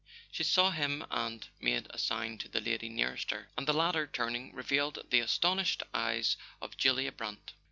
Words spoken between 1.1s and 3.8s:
and made a sign to the lady nearest her; and the